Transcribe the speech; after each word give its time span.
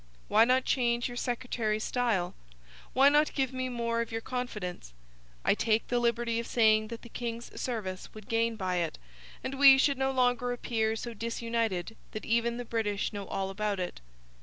Why 0.29 0.45
not 0.45 0.65
change 0.65 1.07
your 1.07 1.15
secretary's 1.17 1.83
style? 1.83 2.33
Why 2.93 3.07
not 3.09 3.35
give 3.35 3.53
me 3.53 3.69
more 3.69 4.01
of 4.01 4.11
your 4.11 4.19
confidence? 4.19 4.93
I 5.45 5.53
take 5.53 5.87
the 5.89 5.99
liberty 5.99 6.39
of 6.39 6.47
saying 6.47 6.87
that 6.87 7.03
the 7.03 7.07
king's 7.09 7.51
service 7.61 8.11
would 8.15 8.27
gain 8.27 8.55
by 8.55 8.77
it, 8.77 8.97
and 9.43 9.59
we 9.59 9.77
should 9.77 9.99
no 9.99 10.09
longer 10.09 10.51
appear 10.53 10.95
so 10.95 11.13
disunited 11.13 11.95
that 12.13 12.25
even 12.25 12.57
the 12.57 12.65
British 12.65 13.13
know 13.13 13.27
all 13.27 13.51
about 13.51 13.79
it. 13.79 14.01